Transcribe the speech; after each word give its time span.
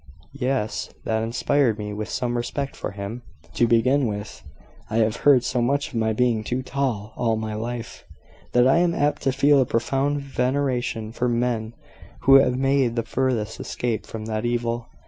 "Yes; 0.39 0.91
that 1.03 1.21
inspired 1.21 1.77
me 1.77 1.93
with 1.93 2.09
some 2.09 2.35
respect 2.35 2.75
for 2.75 2.89
him, 2.89 3.21
to 3.53 3.67
begin 3.67 4.07
with. 4.07 4.41
I 4.89 4.97
have 4.97 5.17
heard 5.17 5.43
so 5.43 5.61
much 5.61 5.89
of 5.89 5.93
my 5.99 6.11
being 6.11 6.43
too 6.43 6.63
tall, 6.63 7.13
all 7.15 7.35
my 7.35 7.53
life, 7.53 8.03
that 8.53 8.67
I 8.67 8.79
am 8.79 8.95
apt 8.95 9.21
to 9.21 9.31
feel 9.31 9.61
a 9.61 9.65
profound 9.67 10.19
veneration 10.21 11.11
for 11.11 11.29
men 11.29 11.75
who 12.21 12.37
have 12.37 12.57
made 12.57 12.95
the 12.95 13.03
furthest 13.03 13.59
escape 13.59 14.07
from 14.07 14.25
that 14.25 14.43
evil. 14.43 14.87